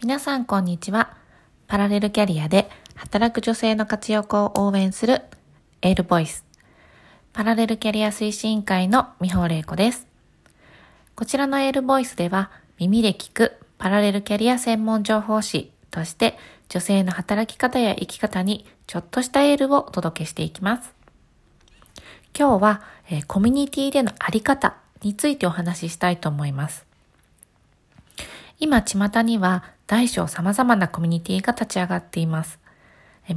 [0.00, 1.16] 皆さんこんにちは。
[1.66, 5.22] パラレルキャリアで働く女性の活躍を応援する
[5.82, 6.44] エールボイス。
[7.32, 10.06] パラレルキャリア推進会の美穂玲子です。
[11.16, 16.38] こちらのエールボイスでは耳で聞くパラレルキャリア専門情報誌として
[16.68, 20.94] 女性の働き方や生き方にちょっとしたエールをお届けしていきます。
[22.38, 26.87] 今日は、えー、コミュニティでのあり方についてお話ししたいと思います。
[28.60, 32.58] 今、巷には大小様々なコミュニティが立ち上がっています。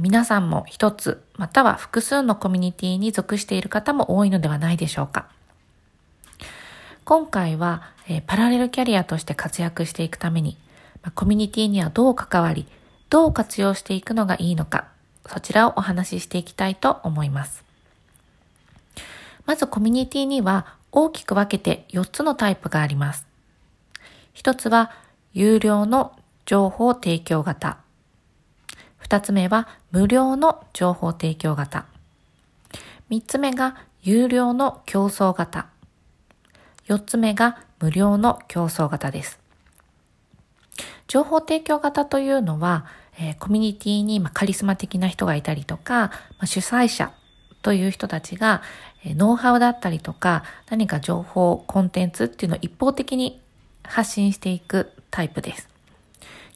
[0.00, 5.28] 皆さんも一つ、または複数のコミュニティに属している方も多いのではないでしょうか。
[7.04, 7.82] 今回は、
[8.26, 10.56] パラレルキャリアとして活躍していくために、
[11.14, 12.66] コミュニティにはどう関わり、
[13.10, 14.88] どう活用していくのがいいのか、
[15.26, 17.64] そちらをお話ししていきたいと思います。
[19.46, 23.26] まずコミュニティには大きく分けて4つのタイプがあります。
[24.32, 24.92] 一つは
[25.34, 26.12] 有料の
[26.44, 27.78] 情報提供型。
[28.98, 31.86] 二つ目は無料の情報提供型。
[33.08, 35.68] 三つ目が有料の競争型。
[36.84, 39.40] 四つ目が無料の競争型です。
[41.08, 42.84] 情報提供型というのは、
[43.18, 47.10] えー、コミュニティに、まカリスマ的な人がいたりとか、ま主催者
[47.62, 48.60] という人たちが、
[49.02, 53.40] えノウハウだったりとか、何か情報、コンテンツっていうのを一方的に
[53.82, 55.68] 発信していくタイプです。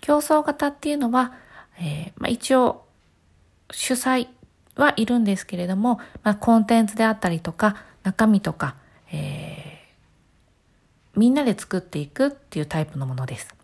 [0.00, 1.34] 競争型っていうのは、
[1.78, 2.86] えー、まあ、一応
[3.70, 4.28] 主催
[4.76, 8.76] はいるんですけれども、まあ、コンテンツであったりとか中身とか、
[9.12, 13.54] えー、みんなで作っていくっていうタイプのものです。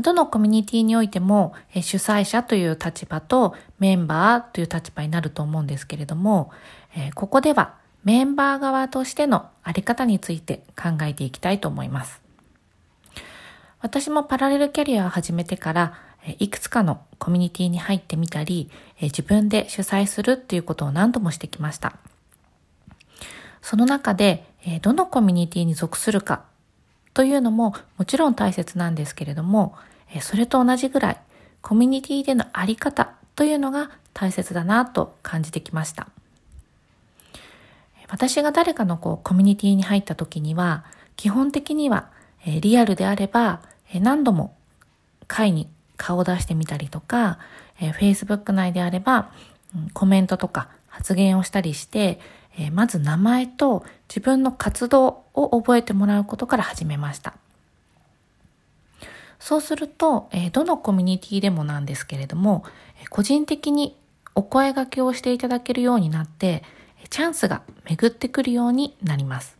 [0.00, 6.50] どのコミュニティにおいても、主催者という立場とメンバーという立場になると思うんですけれども、
[7.14, 12.21] ここではメンバー側としてのあり方について考えていきたいと思います。
[13.82, 15.94] 私もパラレルキャリアを始めてから、
[16.38, 21.96] いくつかのコミュニティに入ってみたり、自分で主催するっていうことを何度もしてきました。
[23.60, 24.46] その中で、
[24.82, 26.44] どのコミュニティに属するか
[27.12, 29.74] というのももちろん大切なんですけれども、
[30.20, 31.20] それと同じぐらい
[31.60, 36.06] コミュニティでのあり方というのが大切だなと感じてきました。
[38.08, 40.84] 私が誰かのこうコミュニティに入った時には、
[41.16, 42.10] 基本的には、
[42.46, 43.60] リアルであれば、
[44.00, 44.54] 何度も
[45.26, 47.38] 会に顔を出してみたりとか、
[47.80, 49.32] え Facebook 内であれば、
[49.74, 52.20] うん、コメントとか発言をしたりして、
[52.58, 57.34] えまず名前と自分の活動を覚えてもらうことから始めました。
[59.38, 62.64] そうすると、えどのコミュニティでもなんですけれども、
[63.10, 63.96] 個人的に
[64.34, 66.62] お声掛けをしていただけるようになって、
[67.10, 69.56] チャンスが巡ってくるようになります。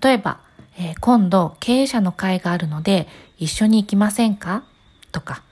[0.00, 0.40] 例えば、
[0.82, 4.64] えー、今度経営者の会があるので一緒に行きませんか？
[5.12, 5.42] とか、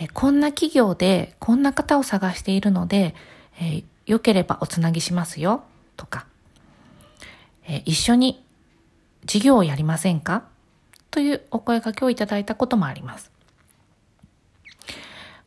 [0.00, 3.14] えー、こんな企業でこんな方を探しているので、
[3.60, 5.62] えー、よければおつなぎしますよ
[5.96, 6.26] とか、
[7.68, 8.44] え一緒に
[9.24, 10.42] 事業をやりませんか？
[11.12, 13.30] というお声掛けをいただいたこともあります。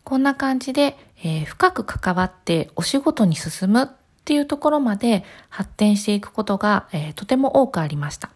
[0.05, 3.87] こんな感じで、え深く関わってお仕事に進むっ
[4.23, 8.29] ていうところまで発展していくことが、えー、とても多くありました。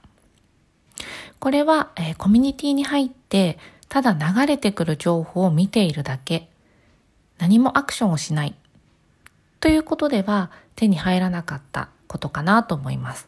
[1.39, 3.57] これは、えー、コミュニティに入って
[3.89, 6.49] ただ流れてくる情報を見ているだけ、
[7.37, 8.55] 何もアクションをしない
[9.59, 13.27] ということでは手に入らなかったことかなと思います。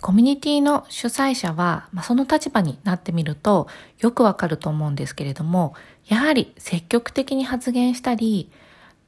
[0.00, 3.68] コミュニティの主催者は、まあ、その立場になってみると
[3.98, 5.74] よくわかると思うんですけれども、
[6.06, 8.50] やはり積極的に発言したり、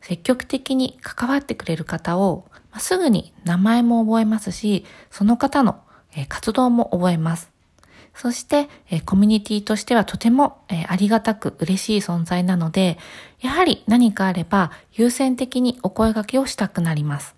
[0.03, 5.81] 積極的に関わってくれる方をま、すぐに名前も覚えますし、その方の
[6.29, 7.51] 活動も覚えます。
[8.15, 8.69] そして、
[9.07, 10.59] コミュニティとしてはとても
[10.89, 12.97] ありがたく嬉しい存在なので、
[13.41, 17.35] やはり何かあれば優先的にお声掛けをしたくなります。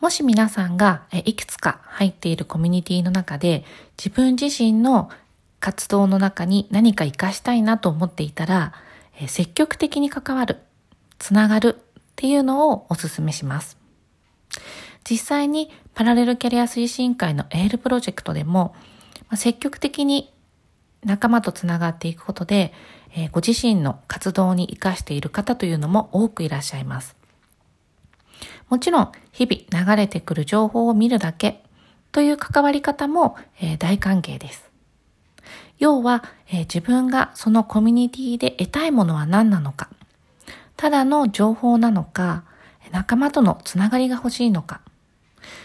[0.00, 3.64] もし皆さんがいくつか入っているコミュニティの中で
[3.96, 5.10] 自分自身の
[5.58, 8.74] 活動の中に何か活かしたいなと思っていたら、
[9.26, 10.58] 積極的に関わる、
[11.18, 13.76] つながるっていうのをお勧めします。
[15.08, 18.74] 実際にパラレルキャリア推進会のエールプロジェクトでも、
[19.36, 20.32] 積極的に
[21.02, 22.74] 仲間とつながっていくことで、
[23.14, 27.16] えご自身の活動に活かしている方というのも多くいらっしゃいます。
[28.68, 31.62] もちろん、日々流れてくる情報を見るだけ
[32.12, 34.68] という関わり方も、え大歓迎です。
[35.78, 39.88] 要は、え、自分がそのコミュニティで得たいものは何なのか、
[40.76, 42.44] ただの情報なのか、
[42.92, 44.82] 仲間とのつながりが欲しいのか、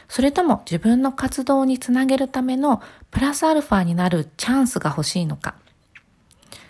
[0.07, 2.81] それとも自分の活動につなげるための
[3.11, 5.55] プラスアルファになるチャンスが欲しいのか。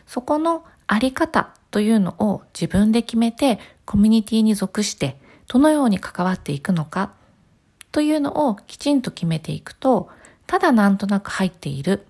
[0.07, 5.17] そこのあり方というのを自分で決めてコミュニティに属して
[5.47, 7.11] どのように関わっていくのか
[7.91, 10.09] というのをきちんと決めていくと、
[10.47, 12.05] ただなんとなく入っている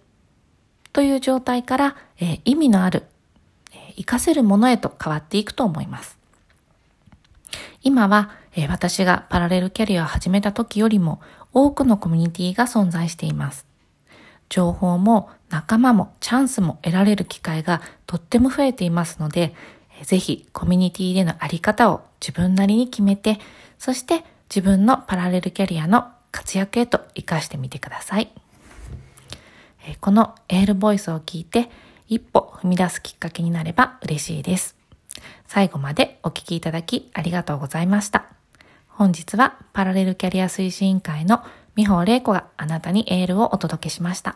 [0.94, 3.04] という状態から、えー、意味のある、
[3.72, 6.18] えー、活かせるものへと変わっていくと思います。
[7.83, 11.21] 今は、えー、私がパラレルキャリアを始めた時よりも
[11.53, 13.68] 多くのコミュニティが存在しています。
[14.50, 19.53] 情報も仲間もチャンスも得られる機会がとっても増えていますので、
[20.03, 23.39] ぜひコミュニティでのあり方を自分なりに決めて、
[23.77, 28.31] そして自分のパラレルキャリアの活躍へと活かしてみてください。
[30.00, 31.69] このエールボイスを聞いて
[32.07, 34.82] 一歩踏み出すきっかけになれば嬉しいです。
[35.48, 38.25] 最後までお聞きいただきありがとうございました。
[38.88, 41.44] 本日はパラレルキャリア推進委員会の
[41.75, 44.36] 美穂玲子があなたにエールをお届けしました。